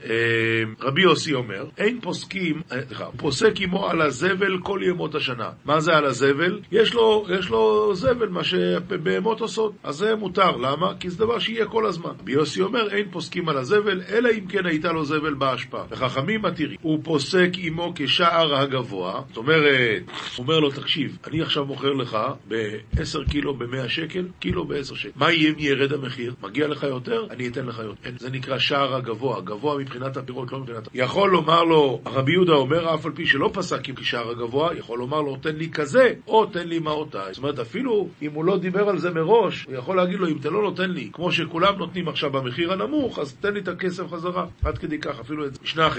[0.81, 5.49] רבי יוסי אומר, אין פוסקים, סליחה, פוסק עמו על הזבל כל ימות השנה.
[5.65, 6.59] מה זה על הזבל?
[6.71, 9.73] יש לו, יש לו זבל, מה שבהמות עושות.
[9.83, 10.51] אז זה מותר.
[10.51, 10.93] למה?
[10.99, 12.11] כי זה דבר שיהיה כל הזמן.
[12.21, 15.83] רבי יוסי אומר, אין פוסקים על הזבל, אלא אם כן הייתה לו זבל בהשפעה.
[15.89, 16.77] וחכמים מתירים.
[16.81, 19.21] הוא פוסק עמו כשער הגבוה.
[19.27, 20.01] זאת אומרת,
[20.35, 25.09] הוא אומר לו, תקשיב, אני עכשיו מוכר לך ב-10 קילו ב-100 שקל, קילו ב-10 שקל.
[25.15, 26.33] מה יהיה אם ירד המחיר?
[26.41, 27.27] מגיע לך יותר?
[27.29, 27.94] אני אתן לך יותר.
[28.17, 29.41] זה נקרא שער הגבוה.
[29.41, 30.87] גבוה מבחינת הפירות, לא מבחינת...
[30.93, 34.99] יכול לומר לו, רבי יהודה אומר, אף על פי שלא פסק עם כשער הגבוה, יכול
[34.99, 37.33] לומר לו, תן לי כזה, או תן לי מעותיי.
[37.33, 40.37] זאת אומרת, אפילו אם הוא לא דיבר על זה מראש, הוא יכול להגיד לו, אם
[40.37, 44.07] אתה לא נותן לי, כמו שכולם נותנים עכשיו במחיר הנמוך, אז תן לי את הכסף
[44.11, 44.45] חזרה.
[44.63, 45.59] עד כדי כך, אפילו את זה.
[45.63, 45.97] משנה ח'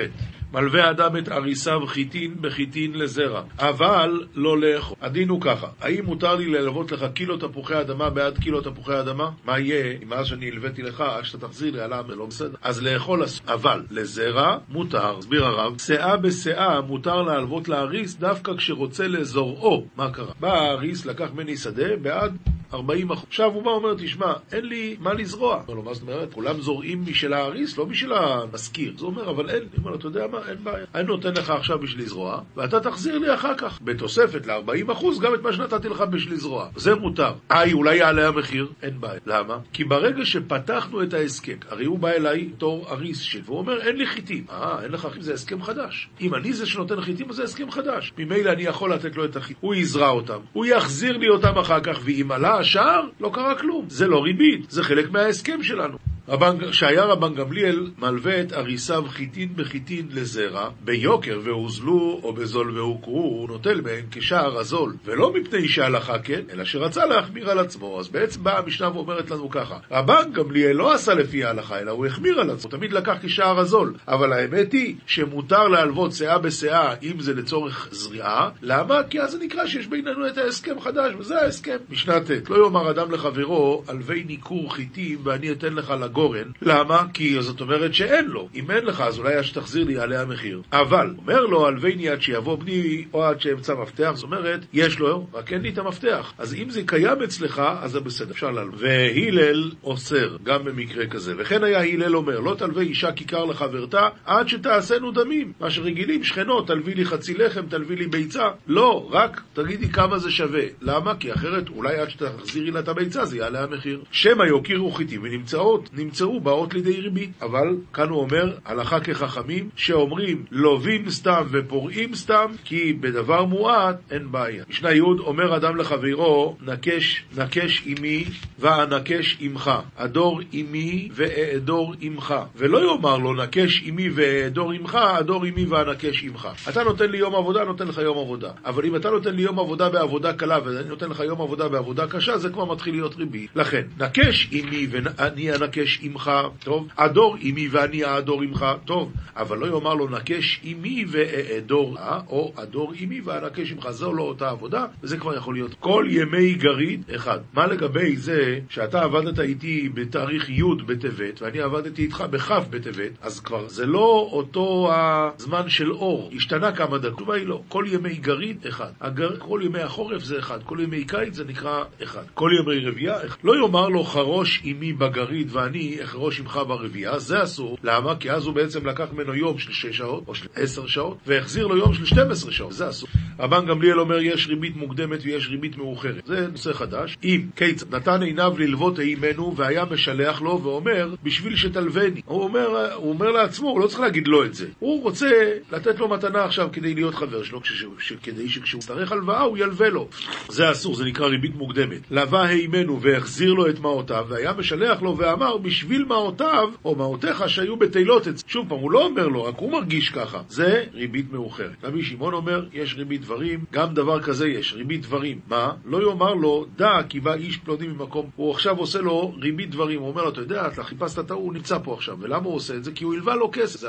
[0.52, 4.96] מלווה אדם את אריסיו חיטין בחיטין לזרע, אבל לא לאכול.
[5.00, 9.30] הדין הוא ככה, האם מותר לי ללוות לך קילו תפוחי אדמה בעד קילו תפוחי אדמה?
[9.44, 12.56] מה יהיה אם מאז שאני הלוויתי לך, עד שאתה תחזיר לי, עלה לא בסדר.
[12.62, 13.54] אז לאכול אסור.
[13.54, 19.86] אבל לזרע מותר, הסביר הרב, שאה בשאה מותר להלוות לאריס דווקא כשרוצה לזורעו.
[19.96, 20.32] מה קרה?
[20.40, 22.36] בא האריס, לקח ממני שדה בעד
[22.74, 23.24] 40 אחוז.
[23.28, 25.62] עכשיו הוא בא ואומר, תשמע, אין לי מה לזרוע.
[25.68, 26.34] אומר לו, מה זאת אומרת?
[26.34, 28.92] כולם זורעים משל האריס, לא משל המשכיר.
[28.96, 29.58] אז הוא אומר, אבל אין.
[29.58, 30.38] אני אומר לו, אתה יודע מה?
[30.48, 30.84] אין בעיה.
[30.94, 35.34] אני נותן לך עכשיו בשביל לזרוע, ואתה תחזיר לי אחר כך, בתוספת ל-40 אחוז, גם
[35.34, 36.68] את מה שנתתי לך בשביל לזרוע.
[36.76, 37.32] זה מותר.
[37.50, 38.68] איי, אולי יעלה המחיר?
[38.82, 39.20] אין בעיה.
[39.26, 39.58] למה?
[39.72, 43.96] כי ברגע שפתחנו את ההסכם, הרי הוא בא אליי בתור אריס שלי, והוא אומר, אין
[43.96, 44.44] לי חיטים.
[44.50, 46.08] אה, אין לך חיטים, זה הסכם חדש.
[46.20, 48.12] אם אני זה שנותן חיטים, אז זה הסכם חדש.
[48.18, 49.56] ממילא אני יכול לתת לו את החיטים.
[49.60, 50.38] הוא יזרע אותם.
[50.52, 53.84] הוא יחזיר לי אותם אחר כך, ואם עלה השער, לא קרה כלום.
[53.88, 55.98] זה לא ריבית, זה חלק מההסכם שלנו.
[56.28, 63.20] רבן, שהיה רבן גמליאל מלווה את אריסיו חיטין בחיטין לזרע, ביוקר והוזלו או בזול והוכרו,
[63.20, 68.00] הוא נוטל בהן כשער הזול, ולא מפני שהלכה כן, אלא שרצה להחמיר על עצמו.
[68.00, 72.06] אז בעצם באה המשנה ואומרת לנו ככה, רבן גמליאל לא עשה לפי ההלכה, אלא הוא
[72.06, 73.94] החמיר על עצמו, תמיד לקח כשער הזול.
[74.08, 79.02] אבל האמת היא שמותר להלוות שאה בשאה, אם זה לצורך זריעה, למה?
[79.10, 81.76] כי אז זה נקרא שיש בינינו את ההסכם חדש, וזה ההסכם.
[81.90, 86.50] משנה ט', לא יאמר אדם לחברו, הלווי ניכור חיטים ואני אתן לך גורן.
[86.62, 87.02] למה?
[87.14, 88.48] כי זאת אומרת שאין לו.
[88.54, 90.62] אם אין לך, אז אולי שתחזיר לי יעלה המחיר.
[90.72, 95.26] אבל, אומר לו, הלוויני עד שיבוא בני, או עד שאמצא מפתח, זאת אומרת, יש לו,
[95.34, 96.32] רק אין לי את המפתח.
[96.38, 98.74] אז אם זה קיים אצלך, אז זה בסדר, אפשר לעלות.
[98.78, 101.34] והילל אוסר, גם במקרה כזה.
[101.38, 105.52] וכן היה הילל אומר, לא תלווה אישה כיכר לחברתה, עד שתעשינו דמים.
[105.60, 108.48] מה שרגילים, שכנות, תלווי לי חצי לחם, תלווי לי ביצה.
[108.66, 110.64] לא, רק תגידי כמה זה שווה.
[110.80, 111.14] למה?
[111.14, 114.00] כי אחרת, אולי עד שתחזירי לה את הביצה, זה יעלה המחיר.
[114.10, 117.30] שמא יוקירו חיטים ונמצאות, נמצאו, באות לידי ריבית.
[117.42, 124.32] אבל כאן הוא אומר, הלכה כחכמים, שאומרים לווים סתם ופורעים סתם, כי בדבר מועט אין
[124.32, 124.64] בעיה.
[124.68, 128.24] משנה י' אומר אדם לחברו, נקש, נקש עמי
[128.58, 129.70] ואנקש עמך.
[129.96, 132.34] אדור עמי ואעדור עמך.
[132.56, 136.48] ולא יאמר לו, נקש עמי ואעדור עמך, אדור עמי ואנקש עמך.
[136.68, 138.50] אתה נותן לי יום עבודה, נותן לך יום עבודה.
[138.64, 142.06] אבל אם אתה נותן לי יום עבודה בעבודה קלה, ואני נותן לך יום עבודה בעבודה
[142.06, 143.50] קשה, זה כבר מתחיל להיות ריבית.
[143.56, 146.30] לכן, נקש עמי ואני אנקש נקש עמך,
[146.64, 151.96] טוב, אדור עמי ואני אעדור עמך, טוב, אבל לא יאמר לו נקש עמי ואעדור?
[152.28, 156.54] או אדור עמי ואנקש עמך, זו לא אותה עבודה, וזה כבר יכול להיות כל ימי
[156.54, 157.38] גריד אחד.
[157.54, 163.40] מה לגבי זה שאתה עבדת איתי בתאריך י' בטבת, ואני עבדתי איתך בכ' בטבת, אז
[163.40, 168.14] כבר זה לא אותו הזמן של אור, השתנה כמה דקות, התשובה היא לא, כל ימי
[168.14, 169.36] גריד אחד, הגר...
[169.38, 173.36] כל ימי החורף זה אחד, כל ימי קיץ זה נקרא אחד, כל ימי רבייה, אחד.
[173.44, 178.16] לא יאמר לו חרוש עמי בגריד ואני אחרוש עמך ברבייה, זה אסור, למה?
[178.16, 181.66] כי אז הוא בעצם לקח ממנו יום של 6 שעות או של 10 שעות, והחזיר
[181.66, 183.08] לו יום של 12 שעות, זה אסור.
[183.38, 187.16] רבן גמליאל אומר יש ריבית מוקדמת ויש ריבית מאוחרת, זה נושא חדש.
[187.24, 193.12] אם קיץ נתן עיניו ללוות אימנו והיה משלח לו ואומר בשביל שתלווני, הוא אומר, הוא
[193.12, 195.30] אומר לעצמו, הוא לא צריך להגיד לו את זה, הוא רוצה
[195.72, 199.58] לתת לו מתנה עכשיו כדי להיות חבר שלו, כש, ש, כדי שכשהוא יצטרך הלוואה הוא
[199.58, 200.08] ילווה לו.
[200.48, 202.00] זה אסור, זה נקרא ריבית מוקדמת.
[202.10, 207.76] לווה הימנו והחזיר לו את מעותיו, והיה משלח לו ואמר, בשביל מעותיו, או מעותיך שהיו
[207.76, 208.22] בתהילות.
[208.46, 210.42] שוב פעם, הוא לא אומר לו, רק הוא מרגיש ככה.
[210.48, 211.84] זה ריבית מאוחרת.
[211.84, 215.40] רבי שמעון אומר, יש ריבית דברים, גם דבר כזה יש, ריבית דברים.
[215.48, 215.72] מה?
[215.84, 220.00] לא יאמר לו, דע כי בא איש פלוני ממקום, הוא עכשיו עושה לו ריבית דברים.
[220.00, 222.16] הוא אומר לו, אתה יודע, אתה חיפשת את ההוא, הוא נמצא פה עכשיו.
[222.20, 222.92] ולמה הוא עושה את זה?
[222.92, 223.80] כי הוא הלווה לו כסף.
[223.80, 223.88] זה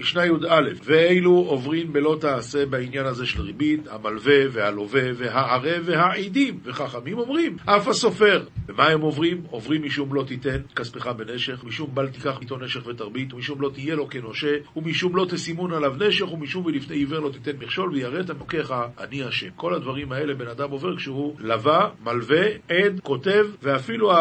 [0.00, 7.18] משנה י"א, ואילו עוברים בלא תעשה בעניין הזה של ריבית, המלווה והלווה והערב והעידים, וחכמים
[7.18, 8.44] אומרים, אף הסופר.
[8.68, 9.42] ומה הם עוברים?
[9.50, 13.94] עוברים משום לא תיתן כספך בנשך, משום בל תיקח איתו נשך ותרבית, ומשום לא תהיה
[13.94, 18.74] לו כנושה, ומשום לא תסימון עליו נשך, ומשום ולפני עיוור לא תיתן מכשול, ויראת מוקיך,
[18.98, 19.48] אני השם.
[19.56, 24.12] כל הדברים האלה בן אדם עובר כשהוא לווה, מלווה, עד, כותב, ואפילו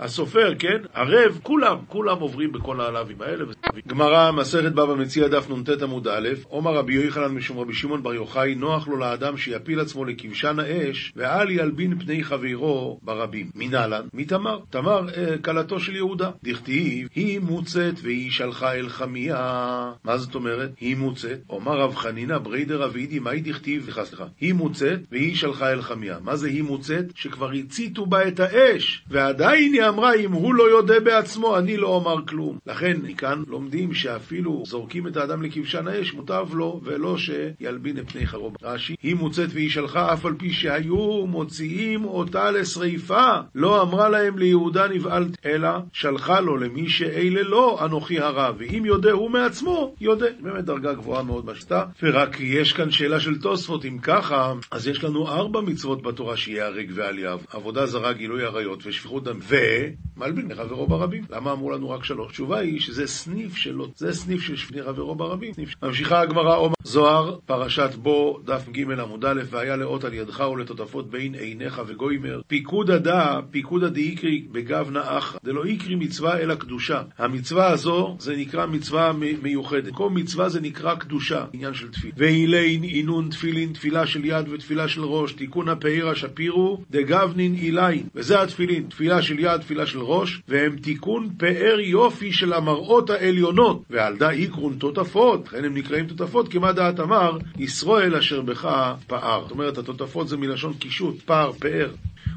[0.00, 0.82] הסופר, כן?
[0.94, 3.44] ערב, כולם, כולם עוברים בכל הלאווים האלה.
[3.88, 8.14] גמרא, מסכת בבא מציע דף נ"ט עמוד א', עומר רבי יוחנן משום רבי שמעון בר
[8.14, 13.50] יוחאי, נוח לו לאדם שיפיל עצמו לכבשן האש, ואל ילבין פני חברו ברבים.
[13.54, 14.06] מנהלן?
[14.14, 14.58] מתמר.
[14.70, 16.30] תמר, אה, כלתו של יהודה.
[16.44, 19.92] דכתיב, היא מוצאת והיא שלחה אל חמיה.
[20.04, 20.70] מה זאת אומרת?
[20.80, 21.38] היא מוצאת.
[21.50, 23.84] אומר רב חנינא בריידר אבידי, מהי דכתיב?
[23.84, 24.24] סליחה, סליחה.
[24.40, 26.18] היא מוצאת והיא שלחה אל חמיה.
[26.22, 27.04] מה זה היא מוצאת?
[27.14, 31.88] שכבר הציתו בה את האש, ועדיין היא אמרה, אם הוא לא יודה בעצמו, אני לא
[31.88, 32.58] אומר כלום.
[32.66, 38.26] לכן, מכאן לומדים שאפילו זורקים את האדם לכבשן האש, מוטב לו, ולא שילבין את פני
[38.26, 38.56] חרוב.
[38.62, 43.30] רש"י, היא מוצאת והיא שלחה, אף על פי שהיו מוציאים אותה לשריפה.
[43.54, 48.50] לא אמרה להם ליהודה נבהלת, אלא שלחה לו למי שאלה לא, אנוכי הרע.
[48.58, 50.26] ואם יודה הוא מעצמו, יודה.
[50.40, 51.84] באמת דרגה גבוהה מאוד בשיטה.
[52.02, 56.90] ורק יש כאן שאלה של תוספות, אם ככה, אז יש לנו ארבע מצוות בתורה שיהרג
[56.94, 57.40] ואל יהב.
[57.50, 61.24] עבודה זרה, גילוי עריות ושפיכות דם, ומלבין לחברו ברבים.
[61.30, 62.40] למה אמרו לנו רק שלוש?
[62.40, 65.52] התשובה היא שזה סניף שלו, זה סניף של שפני חברו ברבים.
[65.82, 71.10] ממשיכה הגמרא, עומר זוהר, פרשת בו, דף ג' עמוד א', והיה לאות על ידך ולטוטפות
[71.10, 72.40] בין עיניך וגוימר.
[72.46, 77.02] פיקוד הדא, פיקוד דאיקרי בגב נאח, דלא איקרי מצווה אלא קדושה.
[77.18, 79.92] המצווה הזו, זה נקרא מצווה מיוחדת.
[79.92, 82.12] כל מצווה זה נקרא קדושה, עניין של תפילה.
[82.16, 88.08] ואילין אינון תפילין, תפילה של יד ותפילה של ראש, תיקון הפאירה שפירו, דגבנין אילין.
[88.14, 93.82] וזה התפילין, תפילה של יד, תפילה של ראש, והם תיקון פאר יופי של המראות העליונות.
[93.90, 99.42] ועל דא איקרון תותפות, לכן הם נקראים תותפות, כמה דעת אמר, ישראל אשר בך פאר.
[99.42, 101.90] זאת אומרת, התותפות זה מלשון קישוט, פאר, פאר.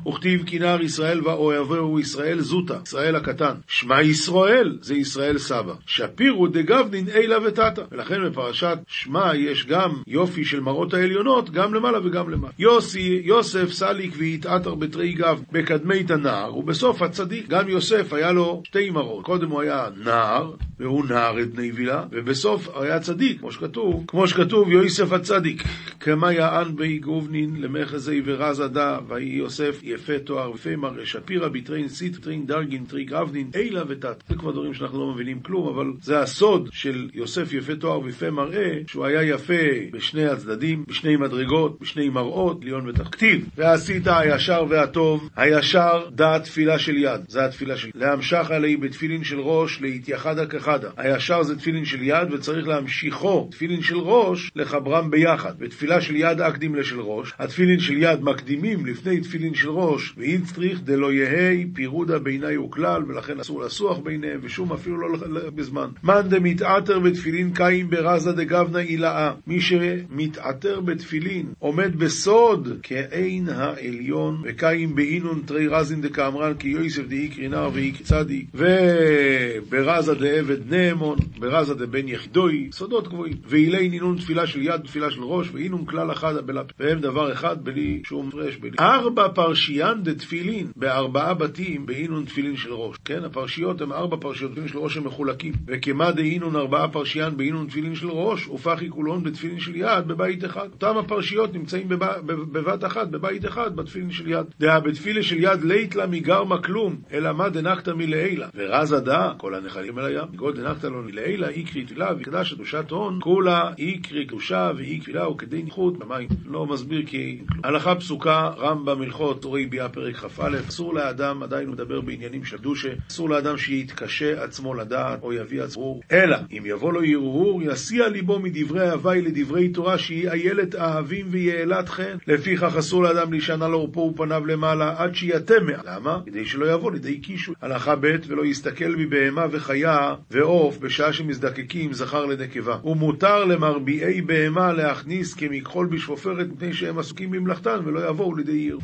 [0.07, 3.53] וכתיב כנער ישראל ואוהבהו ישראל זוטה, ישראל הקטן.
[3.67, 5.73] שמע ישראל, זה ישראל סבא.
[5.85, 7.81] שפירו דגבנין אילה ותתא.
[7.91, 12.53] ולכן בפרשת שמע יש גם יופי של מראות העליונות, גם למעלה וגם למעלה.
[12.59, 17.47] יוסי, יוסף סליק והתעטר בתרי גב בקדמי הנער, ובסוף הצדיק.
[17.47, 19.25] גם יוסף היה לו שתי מראות.
[19.25, 24.27] קודם הוא היה נער, והוא נער את בני וילה, ובסוף היה צדיק, כמו שכתוב, כמו
[24.27, 25.63] שכתוב, יוסף הצדיק.
[25.99, 31.87] כמה יען בי גובנין למחזי ורזה דה, ויהי יוסף יפה תואר ופה מראה שפירא ביטרין
[31.87, 34.23] סיט טרין דרגין טריק אבנין אילה ותת.
[34.29, 38.31] זה כבר דברים שאנחנו לא מבינים כלום, אבל זה הסוד של יוסף יפה תואר ופה
[38.31, 39.53] מראה, שהוא היה יפה
[39.91, 43.07] בשני הצדדים, בשני מדרגות, בשני מראות, ליון ותח.
[43.11, 47.89] כתיב, ועשית הישר והטוב, הישר דעת תפילה של יד, זה התפילה של.
[47.95, 50.89] להמשך עלי בתפילין של ראש, להתייחדה כחדה.
[50.97, 55.59] הישר זה תפילין של יד, וצריך להמשיכו, תפילין של ראש, לחברם ביחד.
[55.59, 60.39] בתפילה של יד אקדים לשל ראש, התפילין של יד מקדימים לפני תפילין של ראש, ואם
[60.43, 65.17] צריך דלא יהי פירודה ביני וכלל, ולכן אסור לסוח ביניהם, ושום אפילו לא
[65.55, 65.89] בזמן.
[66.03, 69.31] מאן דמתעתר בתפילין קיים ברזה דגבנה אילאה.
[69.47, 77.47] מי שמתעתר בתפילין עומד בסוד כעין העליון, וקיים באינון תרי רזין דקאמרן כי יוסף דאיקרי
[77.47, 83.33] נער ואיקרי צדיק, וברזה דעבד נאמון, ברזה דבן יחידוי, סודות גבוהים.
[83.47, 86.33] ואילי נינון תפילה של יד, תפילה של ראש, ואינון כלל אחד,
[86.79, 88.59] והם דבר אחד בלי שום הפרש.
[88.79, 92.97] ארבע פרשיות פרשיין דתפילין בארבעה בתים באינון תפילין של ראש.
[93.05, 95.53] כן, הפרשיות הן ארבע פרשיות תפילין של ראש שמחולקים.
[95.67, 100.67] וכמה דאינון ארבעה פרשיין באינון תפילין של ראש, ופחי כולון בתפילין של יד בבית אחד.
[100.73, 102.05] אותם הפרשיות נמצאים בב...
[102.25, 104.45] בבת אחת, בבית אחד, בתפילין של יד.
[104.59, 108.47] דעה בתפילה של יד לית לה מגרמה כלום, אלא מה דנקתא מלעילה.
[108.55, 110.27] ורזה דעה, כל הנחלים אל הים.
[110.33, 115.63] מגוד דנקתא לו מלעילה, איקרי תפילה וקדש קדושת הון, כולה איקרי קדושה ואי תפילה וכדי
[115.63, 116.27] ניחות במים.
[116.45, 117.41] לא מסביר כי...
[117.63, 122.57] הלכה פסוקה, רמב"ם הלכות תורי ביאה פרק כ"א, אסור לאדם, עדיין הוא מדבר בעניינים של
[122.57, 128.09] דושה, אסור לאדם שיתקשה עצמו לדעת או יביא עצמו, אלא אם יבוא לו הרהור, יסיע
[128.09, 132.17] ליבו מדברי הווי לדברי תורה שהיא איילת אהבים ויעלת חן.
[132.27, 136.19] לפיכך אסור לאדם להישען על עורפו ופניו למעלה עד שיתם למה?
[136.25, 137.53] כדי שלא יבוא לידי קישו.
[137.61, 142.77] הלכה ב' ולא יסתכל מבהמה וחיה ועוף בשעה שמזדקקים זכר לנקבה.
[142.83, 148.79] ומותר למרביעי בהמה להכניס כמכחול בשפופרת מפני שהם עסוקים במלאכתן ולא יבואו לידי עיר.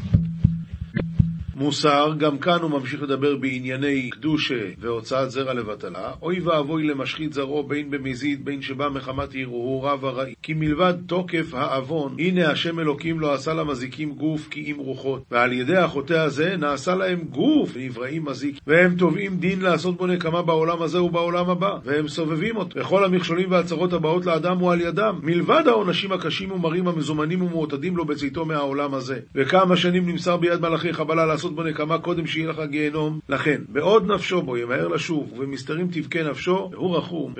[1.59, 6.11] מוסר, גם כאן הוא ממשיך לדבר בענייני קדושה והוצאת זרע לבטלה.
[6.21, 10.33] אוי ואבוי למשחית זרעו בין במזיד בין שבא מחמת הרהורה ורעי.
[10.43, 15.23] כי מלבד תוקף העוון, הנה השם אלוקים לא עשה למזיקים גוף כי אם רוחות.
[15.31, 18.59] ועל ידי החוטא הזה נעשה להם גוף נבראים מזיק.
[18.67, 21.77] והם תובעים דין לעשות בו נקמה בעולם הזה ובעולם הבא.
[21.83, 22.79] והם סובבים אותו.
[22.79, 25.19] וכל המכשולים והצרות הבאות לאדם הוא על ידם.
[25.23, 29.19] מלבד העונשים הקשים ומרים המזומנים ומעוטדים לו בצאתו מהעולם הזה.
[29.35, 33.19] וכמה שנים נמסר ביד מלאכי חבלה לעשות לעשות בו נקמה קודם שיהיה לך גיהנום.
[33.29, 37.33] לכן, בעוד נפשו בו ימהר לשוב, ובמסתרים תבכה נפשו, והוא רחום.